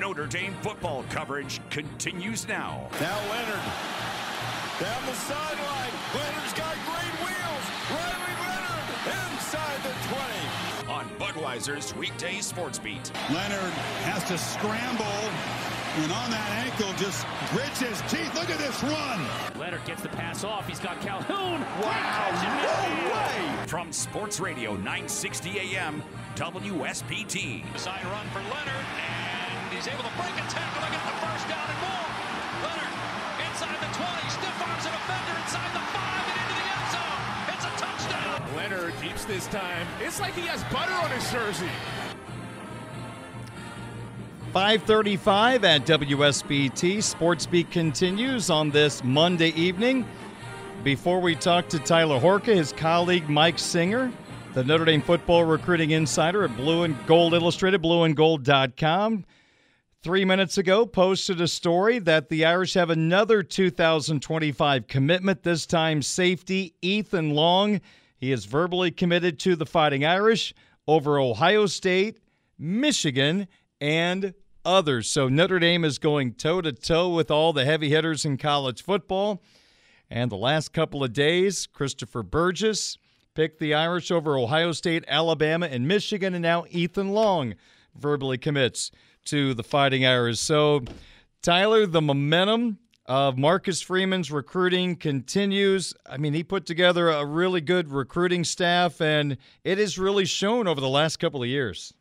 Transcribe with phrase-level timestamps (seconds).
[0.00, 2.88] Notre Dame football coverage continues now.
[3.02, 3.60] Now Leonard
[4.80, 5.92] down the sideline.
[6.14, 7.64] Leonard's got great wheels.
[7.90, 8.88] Riley Leonard
[9.28, 9.92] inside the
[10.86, 10.90] 20.
[10.90, 13.12] On Budweiser's weekday sports beat.
[13.28, 13.72] Leonard
[14.08, 15.04] has to scramble.
[16.02, 18.34] And on that ankle, just grits his teeth.
[18.34, 19.20] Look at this run.
[19.58, 20.66] Leonard gets the pass off.
[20.66, 21.60] He's got Calhoun.
[21.82, 22.30] Wow.
[22.56, 23.66] No way.
[23.66, 26.02] From Sports Radio 960 AM,
[26.36, 27.78] WSBT.
[27.78, 28.86] Side run for Leonard,
[29.70, 32.06] and he's able to break a tackle and get the first down and more.
[32.66, 32.94] Leonard
[33.46, 37.22] inside the 20, stiff arms a defender inside the 5 and into the end zone.
[37.54, 38.56] It's a touchdown.
[38.56, 39.86] Leonard keeps this time.
[40.00, 41.70] It's like he has butter on his jersey.
[44.52, 47.00] 535 at WSBT.
[47.00, 50.04] Sports Beat continues on this Monday evening.
[50.82, 54.10] Before we talk to Tyler Horka, his colleague Mike Singer,
[54.54, 59.24] the Notre Dame football recruiting insider at Blue and Gold Illustrated, blueandgold.com,
[60.02, 66.00] three minutes ago posted a story that the Irish have another 2025 commitment, this time
[66.00, 67.82] safety Ethan Long.
[68.16, 70.54] He is verbally committed to the Fighting Irish
[70.88, 72.18] over Ohio State,
[72.58, 73.46] Michigan,
[73.78, 74.32] and
[74.64, 75.06] others.
[75.08, 78.82] So Notre Dame is going toe to toe with all the heavy hitters in college
[78.82, 79.42] football.
[80.08, 82.96] And the last couple of days, Christopher Burgess
[83.34, 86.34] picked the Irish over Ohio State, Alabama, and Michigan.
[86.34, 87.54] And now Ethan Long
[87.94, 88.90] verbally commits
[89.30, 90.40] to the Fighting Irish.
[90.40, 90.82] So,
[91.42, 95.94] Tyler, the momentum of Marcus Freeman's recruiting continues.
[96.04, 100.66] I mean, he put together a really good recruiting staff, and it has really shown
[100.68, 101.94] over the last couple of years.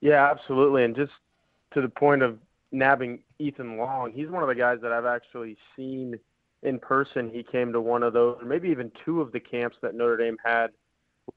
[0.00, 0.84] Yeah, absolutely.
[0.84, 1.12] And just
[1.72, 2.38] to the point of
[2.72, 6.18] nabbing Ethan Long, he's one of the guys that I've actually seen
[6.62, 7.30] in person.
[7.30, 10.18] He came to one of those, or maybe even two of the camps that Notre
[10.18, 10.68] Dame had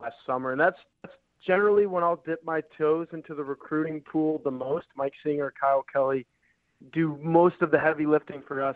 [0.01, 0.51] last summer.
[0.51, 1.15] And that's, that's
[1.47, 4.87] generally when I'll dip my toes into the recruiting pool the most.
[4.95, 6.25] Mike Singer, Kyle Kelly
[6.93, 8.75] do most of the heavy lifting for us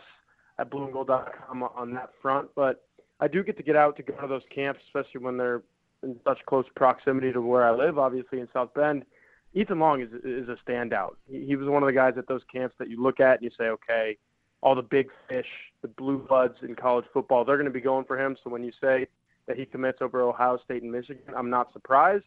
[0.57, 2.49] at blueandgold.com on that front.
[2.55, 2.83] But
[3.19, 5.61] I do get to get out to go to those camps, especially when they're
[6.01, 9.05] in such close proximity to where I live, obviously in South Bend.
[9.53, 11.15] Ethan Long is is a standout.
[11.29, 13.43] He, he was one of the guys at those camps that you look at and
[13.43, 14.17] you say, okay,
[14.61, 15.45] all the big fish,
[15.81, 18.37] the blue bloods in college football, they're going to be going for him.
[18.43, 19.07] So when you say
[19.47, 22.23] that he commits over Ohio State and Michigan, I'm not surprised.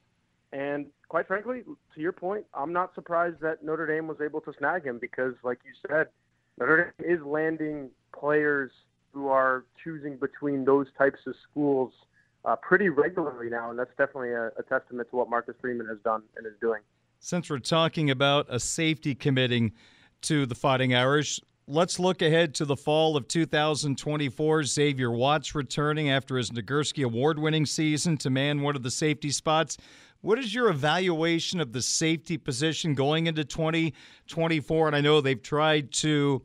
[0.54, 1.62] And quite frankly,
[1.94, 5.34] to your point, I'm not surprised that Notre Dame was able to snag him because,
[5.42, 6.06] like you said,
[6.59, 8.70] Notre Dame is landing players
[9.12, 11.92] who are choosing between those types of schools
[12.44, 15.98] uh, pretty regularly now, and that's definitely a, a testament to what Marcus Freeman has
[16.04, 16.82] done and is doing.
[17.19, 19.72] Since we're talking about a safety committing
[20.22, 24.65] to the Fighting Irish, let's look ahead to the fall of 2024.
[24.65, 29.31] Xavier Watts returning after his Nagurski award winning season to man one of the safety
[29.31, 29.78] spots.
[30.24, 34.86] What is your evaluation of the safety position going into 2024?
[34.86, 36.42] And I know they've tried to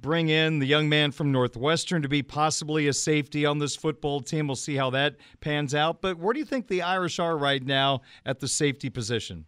[0.00, 4.20] bring in the young man from Northwestern to be possibly a safety on this football
[4.20, 4.48] team.
[4.48, 6.02] We'll see how that pans out.
[6.02, 9.46] But where do you think the Irish are right now at the safety position?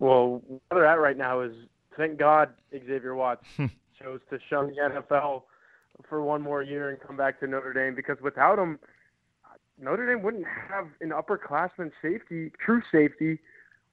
[0.00, 1.52] Well, where they're at right now is
[1.96, 3.66] thank God Xavier Watts hmm.
[4.02, 5.42] chose to shun the NFL
[6.08, 8.80] for one more year and come back to Notre Dame because without him,
[9.80, 13.40] Notre Dame wouldn't have an upperclassman safety, true safety,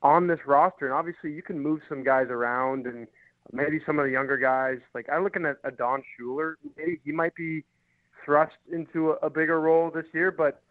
[0.01, 0.85] on this roster.
[0.85, 3.07] And obviously, you can move some guys around and
[3.51, 4.79] maybe some of the younger guys.
[4.93, 7.63] Like I'm looking at a Don Shuler, maybe he might be
[8.25, 10.61] thrust into a, a bigger role this year, but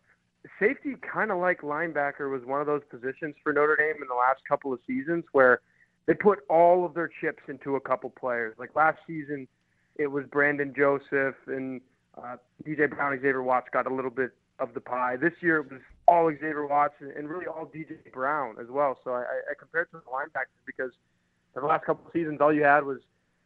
[0.59, 4.15] safety, kind of like linebacker, was one of those positions for Notre Dame in the
[4.15, 5.61] last couple of seasons where
[6.07, 8.55] they put all of their chips into a couple players.
[8.59, 9.47] Like last season,
[9.97, 11.81] it was Brandon Joseph and
[12.17, 15.17] uh, DJ Brown, Xavier Watts got a little bit of the pie.
[15.17, 18.99] This year it was all Xavier Watts and really all DJ Brown as well.
[19.05, 20.93] So I, I compared to the linebackers because
[21.55, 22.99] for the last couple of seasons, all you had was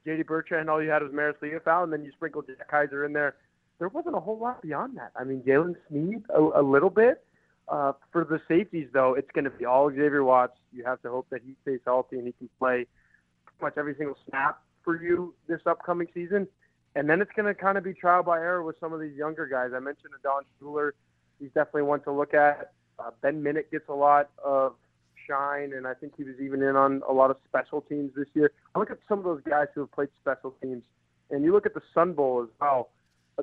[0.06, 3.12] JD Bertrand, all you had was Marist Liufau, and then you sprinkled Jack Kiser in
[3.12, 3.36] there
[3.78, 5.12] there wasn't a whole lot beyond that.
[5.16, 7.24] I mean, Jaylen Sneed a, a little bit.
[7.66, 10.58] Uh, for the safeties, though, it's going to be all Xavier Watts.
[10.72, 12.86] You have to hope that he stays healthy and he can play
[13.46, 16.46] pretty much every single snap for you this upcoming season.
[16.96, 19.16] And then it's going to kind of be trial by error with some of these
[19.16, 19.70] younger guys.
[19.74, 20.92] I mentioned Don Shuler.
[21.40, 22.72] He's definitely one to look at.
[22.98, 24.74] Uh, ben Minich gets a lot of
[25.26, 28.28] shine, and I think he was even in on a lot of special teams this
[28.34, 28.52] year.
[28.74, 30.84] I look at some of those guys who have played special teams,
[31.30, 32.90] and you look at the Sun Bowl as well.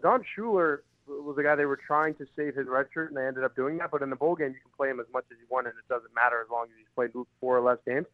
[0.02, 3.26] Don Shuler was the guy they were trying to save his red shirt, and they
[3.26, 3.92] ended up doing that.
[3.92, 5.76] But in the bowl game, you can play him as much as you want, and
[5.78, 8.06] it doesn't matter as long as he's played four or less games.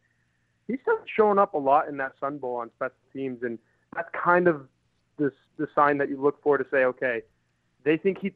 [0.66, 3.58] He's still showing up a lot in that Sun Bowl on special teams, and
[3.94, 4.66] that's kind of
[5.18, 7.22] this the sign that you look for to say, okay,
[7.84, 8.32] they think he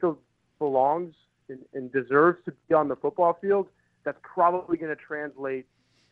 [0.59, 1.15] belongs
[1.49, 3.67] and, and deserves to be on the football field.
[4.03, 5.65] That's probably going to translate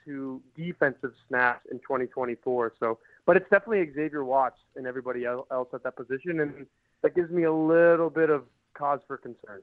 [0.05, 2.73] to defensive snaps in 2024.
[2.79, 6.65] So, but it's definitely Xavier Watts and everybody else at that position, and
[7.01, 9.61] that gives me a little bit of cause for concern.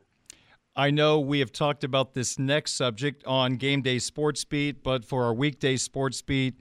[0.76, 5.04] I know we have talked about this next subject on Game Day Sports Beat, but
[5.04, 6.54] for our weekday Sports Beat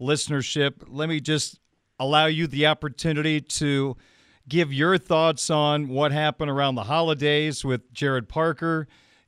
[0.00, 1.58] listenership, let me just
[1.98, 3.96] allow you the opportunity to
[4.48, 8.86] give your thoughts on what happened around the holidays with Gerad Parker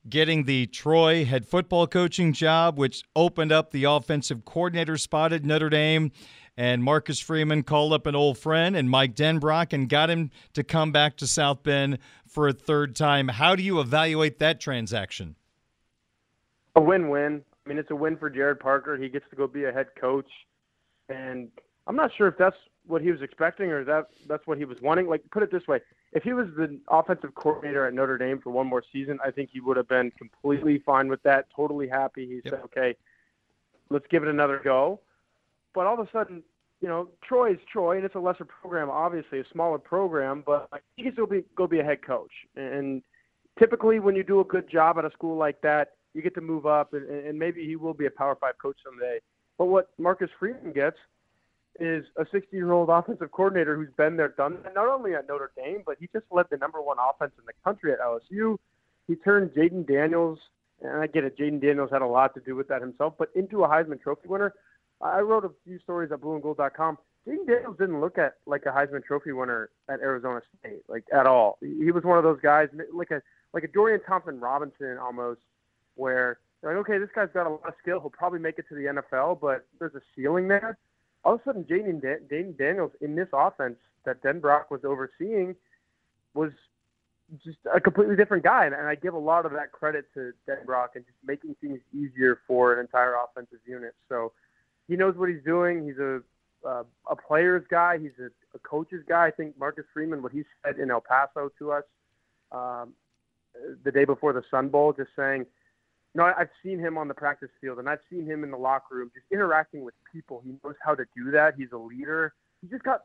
[0.09, 5.43] getting the Troy head football coaching job, which opened up the offensive coordinator spot at
[5.43, 6.11] Notre Dame.
[6.59, 10.63] And Marcus Freeman called up an old friend and Mike Denbrock and got him to
[10.63, 13.27] come back to South Bend for a third time.
[13.27, 15.35] How do you evaluate that transaction?
[16.75, 17.43] A win win.
[17.65, 18.97] I mean, it's a win for Gerad Parker.
[18.97, 20.29] He gets to go be a head coach.
[21.09, 21.49] And
[21.87, 22.55] I'm not sure if that's
[22.85, 25.07] what he was expecting or that that's what he was wanting.
[25.07, 25.79] Like, put it this way:
[26.11, 29.49] if he was the offensive coordinator at Notre Dame for one more season, I think
[29.51, 32.25] he would have been completely fine with that, totally happy.
[32.25, 32.43] He yep.
[32.49, 32.95] said, "Okay,
[33.89, 34.99] let's give it another go."
[35.73, 36.43] But all of a sudden,
[36.81, 40.69] you know, Troy is Troy, and it's a lesser program, obviously a smaller program, but
[40.95, 42.31] he can still be go be a head coach.
[42.55, 43.01] And
[43.59, 46.41] typically, when you do a good job at a school like that, you get to
[46.41, 49.19] move up, and, and maybe he will be a Power Five coach someday.
[49.57, 50.97] But what Marcus Freeman gets
[51.79, 55.83] is a 60-year-old offensive coordinator who's been there, done that, not only at Notre Dame,
[55.85, 58.57] but he just led the number one offense in the country at LSU.
[59.07, 60.39] He turned Jayden Daniels,
[60.81, 63.29] and I get it, Jayden Daniels had a lot to do with that himself, but
[63.35, 64.53] into a Heisman Trophy winner.
[64.99, 66.97] I wrote a few stories at blueandgold.com.
[67.27, 71.27] Jayden Daniels didn't look at like a Heisman Trophy winner at Arizona State, like at
[71.27, 71.57] all.
[71.61, 73.21] He was one of those guys, like a
[73.53, 75.41] like a Dorian Thompson Robinson almost,
[75.95, 77.99] where like, okay, this guy's got a lot of skill.
[77.99, 80.77] He'll probably make it to the NFL, but there's a ceiling there
[81.27, 83.75] all of a sudden, Jayden, Dan- Daniels in this offense
[84.05, 85.57] that Denbrock was overseeing
[86.33, 86.51] was
[87.43, 88.65] just a completely different guy.
[88.65, 91.81] And, and I give a lot of that credit to Denbrock and just making things
[91.93, 93.93] easier for an entire offensive unit.
[94.07, 94.31] So
[94.87, 95.85] he knows what he's doing.
[95.85, 96.21] He's a
[96.65, 97.97] uh, a player's guy.
[97.97, 99.27] He's a, a coach's guy.
[99.27, 101.83] I think Marcus Freeman, what he said in El Paso to us
[102.53, 102.93] um,
[103.83, 105.45] the day before the Sun Bowl, just saying–
[106.17, 108.95] no, I've seen him on the practice field and I've seen him in the locker
[108.95, 110.41] room just interacting with people.
[110.43, 111.53] He knows how to do that.
[111.55, 112.33] He's a leader.
[112.63, 113.03] He just got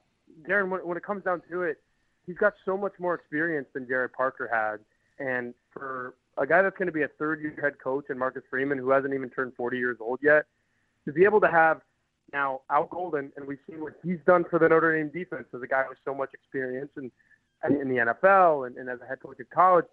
[0.49, 0.71] Darren.
[0.71, 1.83] When, when it comes down to it,
[2.27, 4.79] he's got so much more experience than Gerad Parker had.
[5.25, 8.79] And for a guy that's going to be a third-year head coach and Marcus Freeman,
[8.79, 10.47] who hasn't even turned 40 years old yet,
[11.05, 11.83] to be able to have
[12.33, 15.61] now Al Golden, and we've seen what he's done for the Notre Dame defense as
[15.61, 17.11] a guy with so much experience and,
[17.63, 19.85] and in the NFL and, and as a head coach at college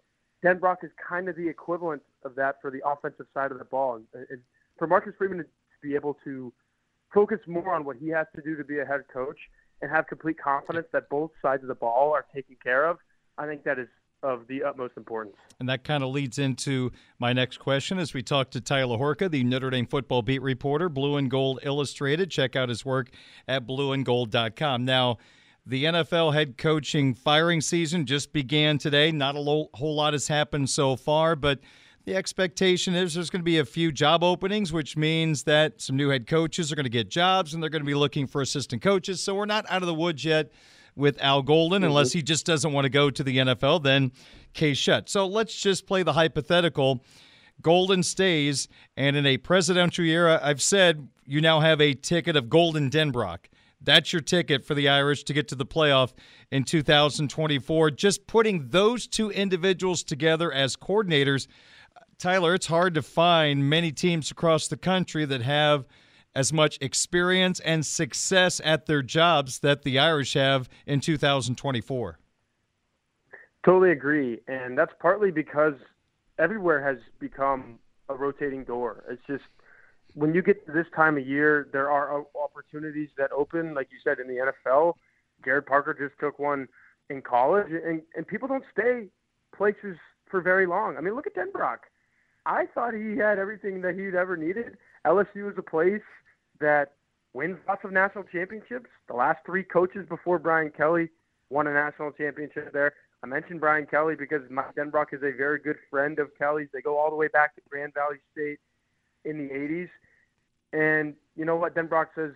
[0.44, 3.96] Denbrock is kind of the equivalent of that for the offensive side of the ball.
[3.96, 4.40] And, and
[4.78, 5.46] for Marcus Freeman to
[5.82, 6.54] be able to
[7.14, 9.38] focus more on what he has to do to be a head coach
[9.82, 12.98] and have complete confidence that both sides of the ball are taken care of,
[13.38, 13.88] I think that is
[14.22, 15.36] of the utmost importance.
[15.60, 19.32] And that kind of leads into my next question as we talk to Tyler Horka,
[19.32, 22.30] the Notre Dame football beat reporter, Blue and Gold Illustrated.
[22.30, 23.10] Check out his work
[23.48, 24.84] at blueandgold.com.
[24.84, 25.18] Now,
[25.66, 29.12] the NFL head coaching firing season just began today.
[29.12, 31.60] Not a lo- whole lot has happened so far, but
[32.06, 35.96] the expectation is there's going to be a few job openings, which means that some
[35.96, 38.42] new head coaches are going to get jobs and they're going to be looking for
[38.42, 39.22] assistant coaches.
[39.22, 40.52] So we're not out of the woods yet
[40.96, 41.90] with Al Golden, mm-hmm.
[41.90, 44.12] unless he just doesn't want to go to the NFL, then
[44.54, 45.10] case shut.
[45.10, 47.04] So let's just play the hypothetical.
[47.62, 52.50] Golden stays, and in a presidential year, I've said you now have a ticket of
[52.50, 53.40] Golden Denbrock.
[53.82, 56.14] That's your ticket for the Irish to get to the playoff
[56.52, 57.92] in 2024.
[57.92, 61.48] Just putting those two individuals together as coordinators,
[62.18, 65.86] Tyler, it's hard to find many teams across the country that have
[66.36, 72.20] as much experience and success at their jobs that the Irish have in 2024.
[73.66, 74.40] Totally agree.
[74.48, 75.74] And that's partly because
[76.38, 79.04] everywhere has become a rotating door.
[79.10, 79.44] It's just
[80.14, 83.90] when you get to this time of year, there are uh, opportunities that open, like
[83.92, 84.94] you said, in the NFL.
[85.46, 86.68] Gerad Parker just took one
[87.10, 89.08] in college, and, and people don't stay
[89.56, 89.98] places
[90.30, 90.98] for very long.
[90.98, 91.78] I mean, look at Denbrock.
[92.46, 94.78] I thought he had everything that he'd ever needed.
[95.06, 96.02] LSU is a place
[96.60, 96.94] that
[97.34, 98.90] wins lots of national championships.
[99.08, 101.10] The last three coaches before Brian Kelly
[101.50, 102.94] won a national championship there.
[103.24, 106.70] I mentioned Brian Kelly because Mike Denbrock is a very good friend of Kelly's.
[106.74, 108.60] They go all the way back to Grand Valley State
[109.26, 109.90] in the 80s.
[110.72, 111.76] And you know what?
[111.76, 112.32] Denbrock says,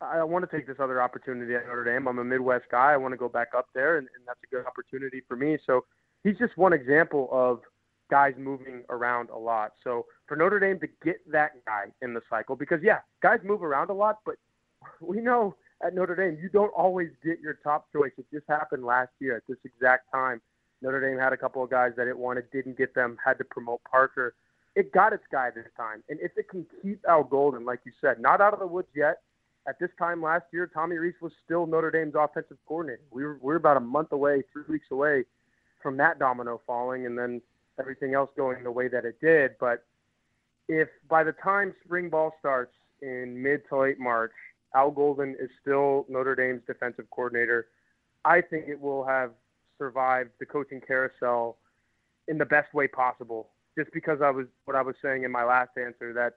[0.00, 2.06] I want to take this other opportunity at Notre Dame.
[2.06, 2.92] I'm a Midwest guy.
[2.92, 5.58] I want to go back up there, and, and that's a good opportunity for me.
[5.66, 5.84] So
[6.22, 7.60] he's just one example of
[8.10, 9.72] guys moving around a lot.
[9.82, 13.62] So for Notre Dame to get that guy in the cycle, because yeah, guys move
[13.62, 14.36] around a lot, but
[15.00, 18.12] we know at Notre Dame you don't always get your top choice.
[18.16, 20.40] It just happened last year at this exact time.
[20.80, 23.44] Notre Dame had a couple of guys that it wanted, didn't get them, had to
[23.44, 24.34] promote Parker
[24.78, 26.04] it got its guy this time.
[26.08, 28.86] And if it can keep Al Golden, like you said, not out of the woods
[28.94, 29.22] yet.
[29.66, 33.02] At this time last year, Tommy Rees was still Notre Dame's offensive coordinator.
[33.10, 35.24] We were, we were about a month away, three weeks away
[35.82, 37.42] from that domino falling, and then
[37.78, 39.56] everything else going the way that it did.
[39.58, 39.84] But
[40.68, 44.32] if by the time spring ball starts in mid to late March,
[44.76, 47.66] Al Golden is still Notre Dame's defensive coordinator,
[48.24, 49.32] I think it will have
[49.76, 51.56] survived the coaching carousel
[52.28, 53.48] in the best way possible.
[53.78, 56.34] Just because I was what I was saying in my last answer that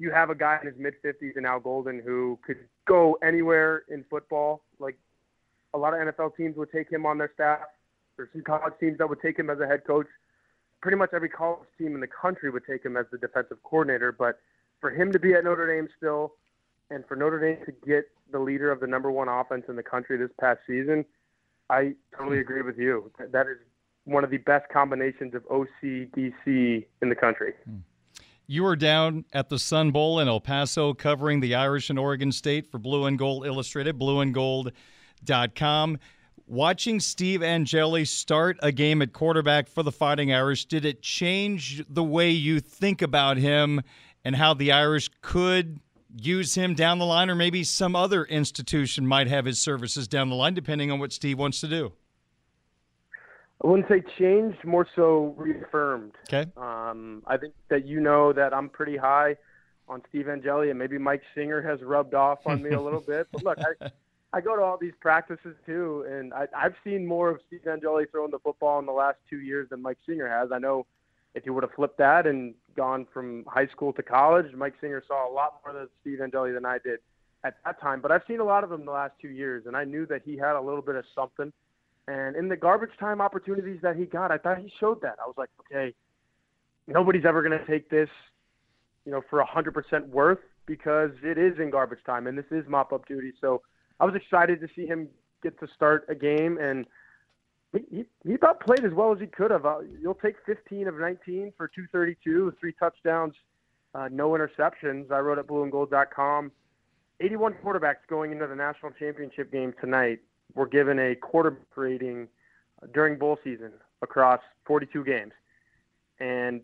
[0.00, 3.84] you have a guy in his mid 50s and Al Golden who could go anywhere
[3.88, 4.62] in football.
[4.80, 4.98] Like
[5.72, 7.60] a lot of NFL teams would take him on their staff.
[8.16, 10.08] There's some college teams that would take him as a head coach.
[10.82, 14.10] Pretty much every college team in the country would take him as the defensive coordinator.
[14.10, 14.40] But
[14.80, 16.34] for him to be at Notre Dame still,
[16.90, 19.82] and for Notre Dame to get the leader of the number one offense in the
[19.82, 21.04] country this past season,
[21.70, 23.10] I totally agree with you.
[23.30, 23.58] That is
[24.04, 27.54] one of the best combinations of OCDC in the country.
[28.46, 32.30] You were down at the Sun Bowl in El Paso covering the Irish and Oregon
[32.30, 35.98] State for Blue and Gold Illustrated, blueandgold.com.
[36.46, 41.82] Watching Steve Angeli start a game at quarterback for the Fighting Irish, did it change
[41.88, 43.80] the way you think about him
[44.26, 45.80] and how the Irish could
[46.20, 50.28] use him down the line, or maybe some other institution might have his services down
[50.28, 51.92] the line, depending on what Steve wants to do?
[53.64, 56.12] I wouldn't say changed, more so reaffirmed.
[56.28, 56.50] Okay.
[56.56, 59.36] Um, I think that you know that I'm pretty high
[59.88, 63.26] on Steve Angeli, and maybe Mike Singer has rubbed off on me a little bit.
[63.32, 63.90] But look, I,
[64.34, 68.04] I go to all these practices too, and I, I've seen more of Steve Angeli
[68.10, 70.50] throwing the football in the last two years than Mike Singer has.
[70.52, 70.86] I know
[71.34, 75.02] if you would have flipped that and gone from high school to college, Mike Singer
[75.08, 77.00] saw a lot more of Steve Angeli than I did
[77.44, 78.02] at that time.
[78.02, 80.22] But I've seen a lot of him the last two years, and I knew that
[80.24, 81.50] he had a little bit of something.
[82.06, 85.16] And in the garbage time opportunities that he got, I thought he showed that.
[85.22, 85.94] I was like, okay,
[86.86, 88.10] nobody's ever going to take this,
[89.06, 92.64] you know, for a 100% worth because it is in garbage time and this is
[92.68, 93.32] mop up duty.
[93.40, 93.62] So
[94.00, 95.08] I was excited to see him
[95.42, 96.86] get to start a game and
[97.90, 99.66] he, he about played as well as he could have.
[99.66, 103.34] Uh, you'll take 15 of 19 for 232, three touchdowns,
[103.94, 105.10] uh, no interceptions.
[105.10, 106.52] I wrote at blueandgold.com.
[107.20, 110.20] 81 quarterbacks going into the national championship game tonight
[110.54, 112.28] were given a quarterback rating
[112.92, 113.72] during bowl season
[114.02, 115.32] across 42 games,
[116.20, 116.60] and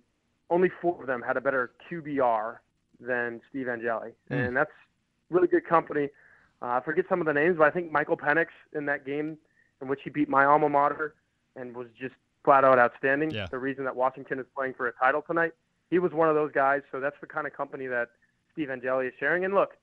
[0.51, 2.57] only four of them had a better QBR
[3.01, 4.47] than Steve Angeli, mm.
[4.47, 4.73] and that's
[5.31, 6.09] really good company.
[6.63, 9.39] Uh, I forget some of the names, but I think Michael Penix in that game
[9.81, 11.15] in which he beat my alma mater
[11.57, 13.31] and was just flat out outstanding.
[13.31, 13.47] Yeah.
[13.51, 15.53] The reason that Washington is playing for a title tonight,
[15.91, 16.83] he was one of those guys.
[16.93, 18.11] So that's the kind of company that
[18.53, 19.45] Steve Angeli is sharing.
[19.45, 19.77] And look,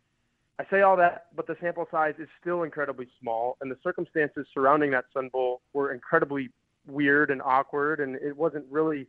[0.59, 4.47] I say all that, but the sample size is still incredibly small, and the circumstances
[4.53, 6.49] surrounding that Sun Bowl were incredibly
[6.87, 9.07] weird and awkward, and it wasn't really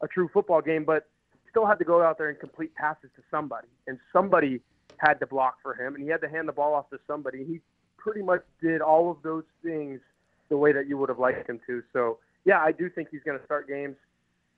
[0.00, 0.84] a true football game.
[0.84, 1.08] But
[1.50, 4.60] still had to go out there and complete passes to somebody, and somebody
[4.98, 7.44] had to block for him, and he had to hand the ball off to somebody.
[7.44, 7.60] He
[7.96, 10.00] pretty much did all of those things
[10.48, 11.82] the way that you would have liked him to.
[11.92, 13.96] So yeah, I do think he's going to start games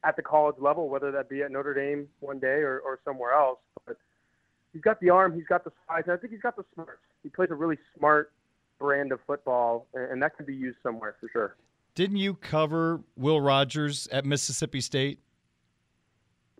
[0.04, 3.32] at the college level, whether that be at Notre Dame one day or, or somewhere
[3.32, 3.58] else.
[3.87, 3.97] But
[4.72, 7.00] he's got the arm, he's got the size, and I think he's got the smarts.
[7.22, 8.32] He plays a really smart
[8.78, 11.56] brand of football, and that can be used somewhere for sure.
[11.94, 15.18] Didn't you cover Will Rogers at Mississippi State?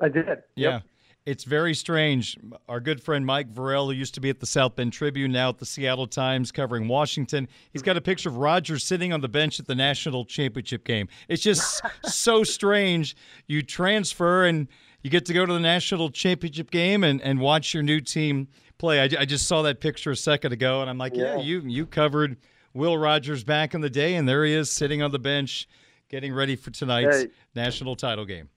[0.01, 0.27] I did.
[0.27, 0.71] Yeah.
[0.71, 0.83] Yep.
[1.27, 2.39] It's very strange.
[2.71, 5.51] Our good friend Mike Vorel, who used to be at the South Bend Tribune, now
[5.51, 9.29] at the Seattle Times covering Washington, he's got a picture of Rogers sitting on the
[9.29, 11.07] bench at the national championship game.
[11.29, 13.15] It's just so strange.
[13.47, 14.69] You transfer and
[15.03, 18.49] you get to go to the national championship game and, and watch your new team
[18.79, 19.01] play.
[19.01, 21.61] I, I just saw that picture a second ago, and I'm like, yeah, yeah you
[21.61, 22.37] you covered
[22.75, 25.69] Will Rogers back in the day, and there he is sitting on the bench
[26.09, 27.29] getting ready for tonight's hey.
[27.55, 28.49] national title game.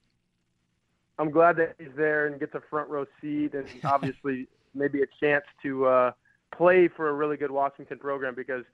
[1.18, 5.06] I'm glad that he's there and gets a front row seat, and obviously maybe a
[5.20, 6.12] chance to uh,
[6.56, 8.64] play for a really good Washington program because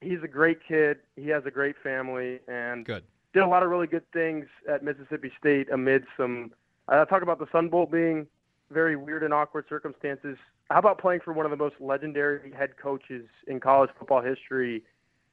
[0.00, 0.98] he's a great kid.
[1.16, 3.04] He has a great family, and good.
[3.32, 6.52] did a lot of really good things at Mississippi State amid some.
[6.88, 8.26] Uh, talk about the Sun Bowl being
[8.70, 10.36] very weird and awkward circumstances.
[10.70, 14.82] How about playing for one of the most legendary head coaches in college football history,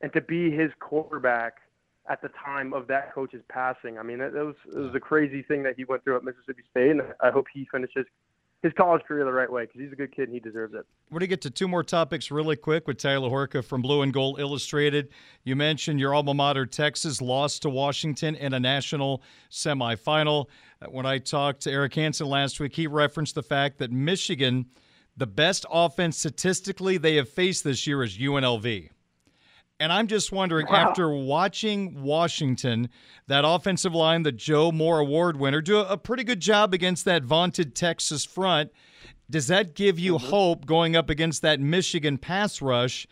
[0.01, 1.55] and to be his quarterback
[2.10, 3.98] at the time of that coach's passing.
[3.98, 6.63] I mean, it, was it was a crazy thing that he went through at Mississippi
[6.70, 8.05] State, and I hope he finishes
[8.63, 10.86] his college career the right way because he's a good kid and he deserves it.
[11.10, 14.03] We're going to get to two more topics really quick with Tyler Horka from Blue
[14.03, 15.10] and Gold Illustrated.
[15.43, 20.46] You mentioned your alma mater, Texas, lost to Washington in a national semifinal.
[20.90, 24.66] When I talked to Eric Hansen last week, he referenced the fact that Michigan,
[25.16, 28.90] the best offense statistically they have faced this year is UNLV.
[29.80, 30.90] And I'm just wondering, Wow.
[30.90, 32.90] after watching Washington,
[33.28, 37.24] that offensive line, the Joe Moore Award winner, do a pretty good job against that
[37.24, 38.72] vaunted Texas front,
[39.30, 40.28] does that give you mm-hmm.
[40.28, 43.08] hope going up against that Michigan pass rush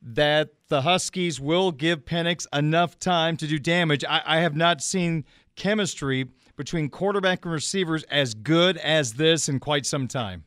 [0.00, 4.04] that the Huskies will give Penix enough time to do damage?
[4.04, 9.60] I, I have not seen chemistry between quarterback and receivers as good as this in
[9.60, 10.44] quite some time.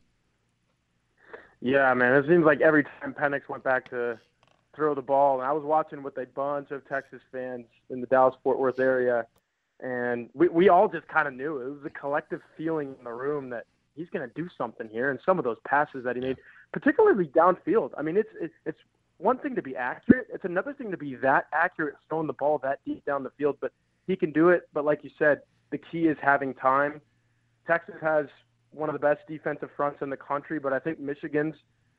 [1.60, 2.14] Yeah, man.
[2.14, 4.18] It seems like every time Penix went back to
[4.74, 8.06] throw the ball, and I was watching with a bunch of Texas fans in the
[8.06, 9.26] Dallas Fort Worth area,
[9.80, 13.12] and we we all just kind of knew it was a collective feeling in the
[13.12, 15.10] room that he's going to do something here.
[15.10, 16.38] And some of those passes that he made,
[16.72, 18.78] particularly downfield, I mean, it's it's, it's
[19.18, 22.58] one thing to be accurate; it's another thing to be that accurate throwing the ball
[22.62, 23.58] that deep down the field.
[23.60, 23.72] But
[24.06, 24.68] he can do it.
[24.72, 27.00] But like you said, the key is having time.
[27.66, 28.26] Texas has
[28.72, 31.54] one of the best defensive fronts in the country, but I think Michigan's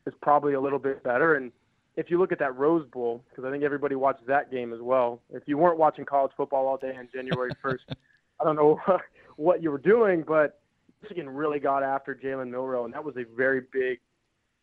[0.08, 1.36] is probably a little bit better.
[1.36, 1.52] And
[1.96, 4.80] if you look at that Rose Bowl, because I think everybody watched that game as
[4.82, 5.22] well.
[5.30, 7.96] If you weren't watching college football all day on January 1st,
[8.40, 8.80] I don't know
[9.36, 10.62] what you were doing, but
[11.02, 14.00] Michigan really got after Jalen Milroe, and that was a very big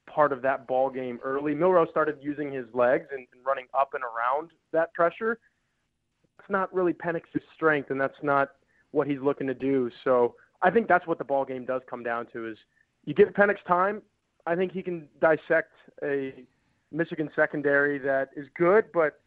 [0.08, 1.54] part of that ball game early.
[1.54, 5.38] Milroe started using his legs and, and running up and around that pressure.
[6.38, 8.50] It's not really Penix's strength, and that's not
[8.92, 9.90] what he's looking to do.
[10.04, 12.58] So I think that's what the ball game does come down to: is
[13.04, 14.02] you give Penix time.
[14.46, 16.32] I think he can dissect a
[16.90, 19.20] Michigan secondary that is good, but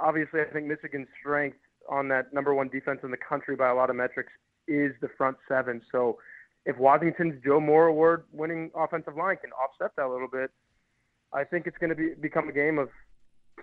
[0.00, 1.56] obviously I think Michigan's strength
[1.90, 4.32] on that number one defense in the country by a lot of metrics
[4.68, 5.82] is the front seven.
[5.90, 6.18] So
[6.64, 10.50] if Washington's Joe Moore Award winning offensive line can offset that a little bit,
[11.32, 12.88] I think it's going to be become a game of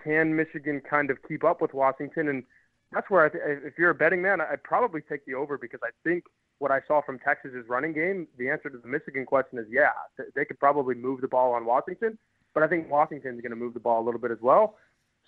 [0.04, 2.44] can Michigan kind of keep up with Washington, and
[2.92, 5.80] that's where I th- if you're a betting man, I'd probably take the over because
[5.82, 6.24] I think
[6.58, 9.90] what I saw from Texas's running game, the answer to the Michigan question is yeah,
[10.34, 12.18] they could probably move the ball on Washington,
[12.54, 14.76] but I think Washington's going to move the ball a little bit as well.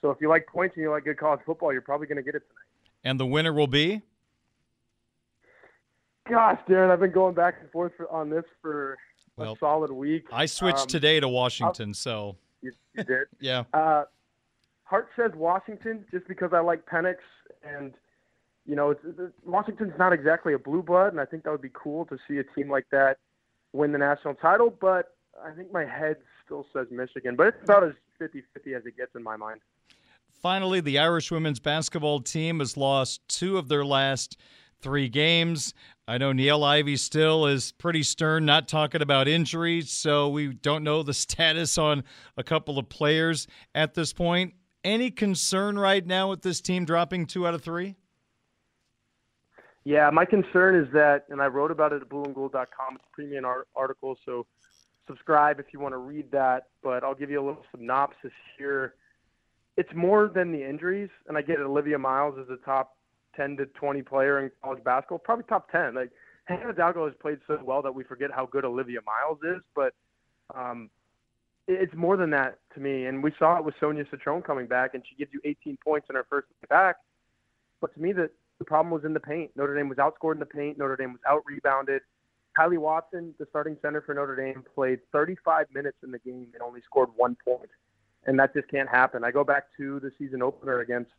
[0.01, 2.23] So if you like points and you like good college football, you're probably going to
[2.23, 2.91] get it tonight.
[3.05, 4.03] And the winner will be?
[6.29, 8.97] Gosh, Darren, I've been going back and forth for, on this for
[9.37, 10.27] Well, a solid week.
[10.33, 13.27] I switched Um, today to Washington, so You, you did.
[13.41, 13.65] yeah.
[13.73, 14.05] Uh,
[14.93, 17.17] Heart says Washington just because I like Penix
[17.65, 17.95] and
[18.67, 21.63] you know it's, it's, Washington's not exactly a blue blood, and I think that would
[21.63, 23.17] be cool to see a team like that
[23.73, 24.69] win the national title.
[24.69, 28.95] But I think my head still says Michigan, but it's about as 50-50 as it
[28.99, 29.61] gets in my mind.
[30.43, 34.37] Finally, the Irish women's basketball team has lost two of their last
[34.83, 35.73] three games.
[36.07, 40.85] I know Niele Ivey still is pretty stern, not talking about injuries, so we don't
[40.85, 42.05] know the status on
[42.37, 44.53] a couple of players at this point.
[44.85, 47.97] Any concern right now with this team dropping two out of three?
[49.85, 52.95] Yeah, my concern is that, and I wrote about it at blueandgold.com.
[52.95, 54.47] It's a premium art- article, so
[55.07, 56.69] subscribe if you want to read that.
[56.83, 58.95] But I'll give you a little synopsis here.
[59.77, 61.63] It's more than the injuries, and I get it.
[61.63, 62.97] Olivia Miles is a top
[63.37, 65.95] 10 to 20 player in college basketball, probably top 10.
[65.95, 66.11] Like
[66.45, 69.95] Hannah Hidalgo has played so well that we forget how good Olivia Miles is, but
[70.55, 70.91] um,
[71.69, 73.07] it's more than that to me.
[73.07, 76.09] And we saw it with Sonia Citron coming back, and she gives you 18 points
[76.11, 76.97] in her first back.
[77.81, 79.51] But to me, the, the problem was in the paint.
[79.57, 80.79] Notre Dame was outscored in the paint.
[80.79, 82.03] Notre Dame was out rebounded.
[82.59, 86.63] Kylee Watson, the starting center for Notre Dame, played 35 minutes in the game and
[86.63, 87.71] only scored one point.
[88.27, 89.25] And that just can't happen.
[89.25, 91.11] I go back to the season opener against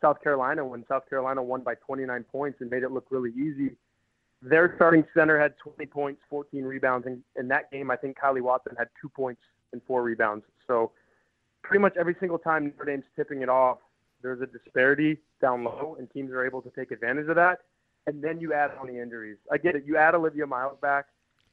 [0.00, 3.72] South Carolina when South Carolina won by 29 points and made it look really easy.
[4.40, 7.06] Their starting center had 20 points, 14 rebounds.
[7.06, 9.40] And in that game, I think Kylee Watson had two points
[9.72, 10.44] and four rebounds.
[10.66, 10.92] So
[11.62, 13.78] pretty much every single time Notre Dame's tipping it off,
[14.22, 17.58] there's a disparity down low, and teams are able to take advantage of that.
[18.06, 19.36] And then you add on the injuries.
[19.52, 19.84] I get it.
[19.86, 21.06] You add Olivia Miles back.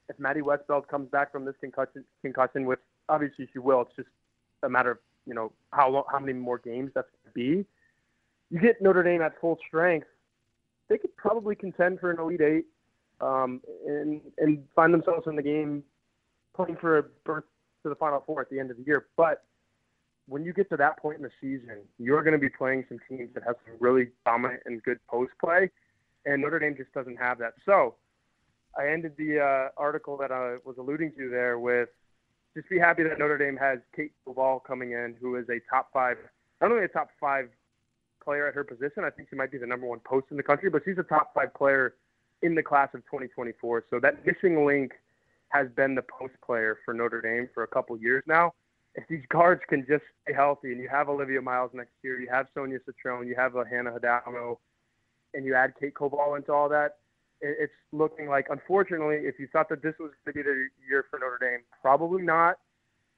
[0.08, 4.08] If Maddie Westbeld comes back from this concussion, concussion, which obviously she will, it's just
[4.64, 7.66] a matter of you know how long, how many more games that's going to be.
[8.52, 10.08] You get Notre Dame at full strength,
[10.88, 12.66] they could probably contend for an Elite Eight
[13.22, 15.84] um, and and find themselves in the game
[16.56, 17.44] playing for a berth
[17.86, 19.06] to the Final Four at the end of the year.
[19.16, 19.44] But
[20.28, 23.00] when you get to that point in the season, you're going to be playing some
[23.08, 25.70] teams that have some really dominant and good post play,
[26.26, 27.54] and Notre Dame just doesn't have that.
[27.66, 27.96] So
[28.78, 31.90] I ended the uh, article that I was alluding to there with
[32.56, 35.90] just be happy that Notre Dame has Kate Koval coming in, who is a top
[35.94, 36.18] five,
[36.62, 37.50] not only a top five
[38.24, 40.44] player at her position, I think she might be the number one post in the
[40.44, 41.96] country, but she's a top five player
[42.42, 43.86] in the class of 2024.
[43.90, 44.94] So that missing link
[45.50, 48.54] has been the post player for Notre Dame for a couple years now.
[48.96, 52.28] If these guards can just stay healthy, and you have Olivia Miles next year, you
[52.32, 54.60] have Sonia Citron, you have a Hannah Hidalgo,
[55.34, 56.96] and you add Kate Koval into all that,
[57.42, 61.06] it's looking like, unfortunately, if you thought that this was going to be the year
[61.10, 62.56] for Notre Dame, probably not.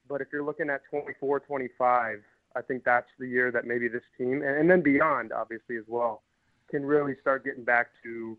[0.09, 2.19] But if you're looking at 24, 25,
[2.55, 5.83] I think that's the year that maybe this team, and, and then beyond, obviously as
[5.87, 6.23] well,
[6.69, 8.37] can really start getting back to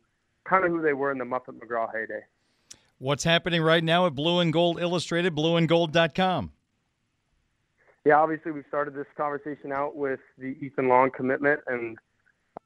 [0.49, 2.23] kind of who they were in the Muffet McGraw heyday.
[3.01, 6.51] What's happening right now at Blue and Gold Illustrated, blueandgold.com?
[8.05, 11.97] Yeah, obviously we started this conversation out with the Ethan Long commitment, and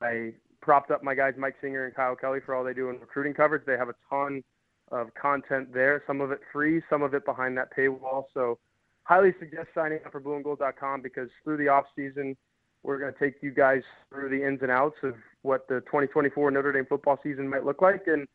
[0.01, 2.99] I propped up my guys Mike Singer and Kyle Kelly for all they do in
[2.99, 3.65] recruiting coverage.
[3.67, 4.43] They have a ton
[4.91, 8.25] of content there, some of it free, some of it behind that paywall.
[8.33, 8.59] So
[9.05, 12.37] highly suggest signing up for blueandgold.com because through the off season,
[12.83, 16.51] we're going to take you guys through the ins and outs of what the 2024
[16.53, 18.05] Notre Dame football season might look like.
[18.07, 18.27] And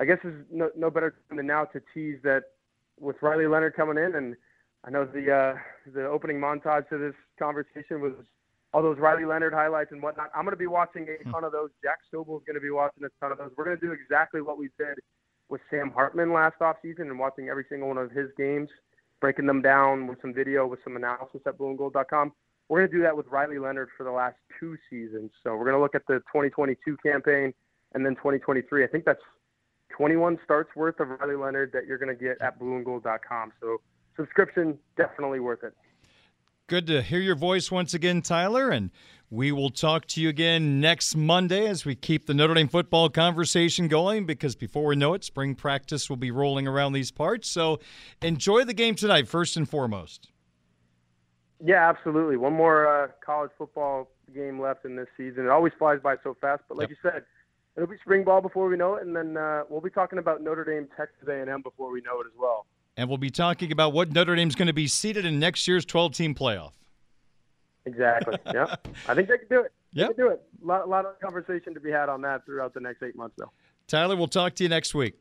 [0.00, 2.44] I guess there's no, no better time than now to tease that
[2.98, 4.34] with Riley Leonard coming in, and
[4.82, 5.54] I know the uh,
[5.92, 8.14] the opening montage to this conversation was
[8.72, 10.30] all those Riley Leonard highlights and whatnot.
[10.34, 11.70] I'm going to be watching a ton of those.
[11.82, 13.50] Jack Soble is going to be watching a ton of those.
[13.56, 14.98] We're going to do exactly what we did
[15.50, 18.70] with Sam Hartman last offseason and watching every single one of his games,
[19.20, 22.32] breaking them down with some video, with some analysis at blueandgold.com.
[22.68, 25.32] We're going to do that with Riley Leonard for the last two seasons.
[25.42, 27.52] So we're going to look at the 2022 campaign
[27.94, 28.84] and then 2023.
[28.84, 29.20] I think that's
[30.00, 33.52] 21 starts worth of Riley Leonard that you're going to get at blueandgold.com.
[33.60, 33.82] So
[34.16, 35.74] subscription definitely worth it.
[36.68, 38.70] Good to hear your voice once again, Tyler.
[38.70, 38.92] And
[39.28, 43.10] we will talk to you again next Monday as we keep the Notre Dame football
[43.10, 47.50] conversation going because before we know it, spring practice will be rolling around these parts.
[47.50, 47.78] So
[48.22, 50.30] enjoy the game tonight, first and foremost.
[51.62, 52.38] Yeah, absolutely.
[52.38, 55.44] One more uh, college football game left in this season.
[55.44, 56.96] It always flies by so fast, but like yep.
[57.04, 57.24] you said,
[57.76, 60.42] it'll be spring ball before we know it, and then uh, we'll be talking about
[60.42, 62.66] Notre Dame, Texas A&M before we know it as well.
[62.96, 65.86] And we'll be talking about what Notre Dame's going to be seated in next year's
[65.86, 66.72] 12-team playoff.
[67.86, 68.36] Exactly.
[68.52, 68.74] yeah,
[69.08, 69.72] I think they can do it.
[69.92, 70.42] Yeah, do it.
[70.62, 73.34] A lot, lot of conversation to be had on that throughout the next eight months,
[73.38, 73.50] though.
[73.86, 75.14] Tyler, we'll talk to you next week.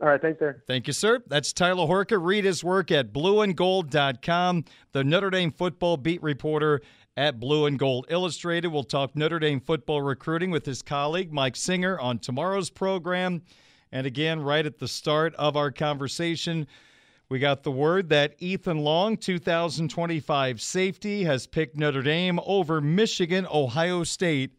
[0.00, 0.62] All right, thanks, sir.
[0.66, 1.22] Thank you, sir.
[1.26, 2.22] That's Tyler Horka.
[2.22, 6.82] Read his work at blueandgold.com, the Notre Dame football beat reporter
[7.16, 8.68] at Blue and Gold Illustrated.
[8.68, 13.42] We'll talk Notre Dame football recruiting with his colleague, Mike Singer, on tomorrow's program.
[13.92, 16.66] And again, right at the start of our conversation,
[17.28, 23.46] we got the word that Ethan Long, 2025 safety, has picked Notre Dame over Michigan,
[23.50, 24.52] Ohio State,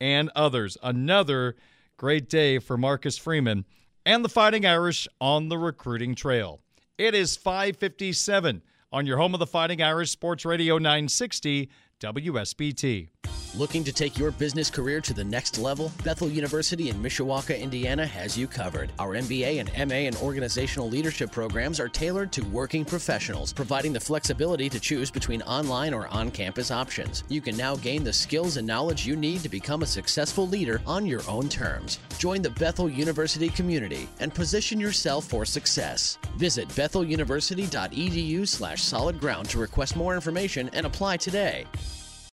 [0.00, 0.78] and others.
[0.82, 1.56] Another
[1.96, 3.64] great day for Marcus Freeman
[4.06, 6.60] and the Fighting Irish on the recruiting trail.
[6.96, 11.68] It is 557 on your home of the Fighting Irish Sports Radio 960
[12.00, 13.08] WSBT.
[13.56, 15.92] Looking to take your business career to the next level?
[16.02, 18.90] Bethel University in Mishawaka, Indiana has you covered.
[18.98, 24.00] Our MBA and MA in organizational leadership programs are tailored to working professionals, providing the
[24.00, 27.22] flexibility to choose between online or on campus options.
[27.28, 30.80] You can now gain the skills and knowledge you need to become a successful leader
[30.84, 32.00] on your own terms.
[32.18, 36.18] Join the Bethel University community and position yourself for success.
[36.38, 41.66] Visit betheluniversity.edu slash solid ground to request more information and apply today.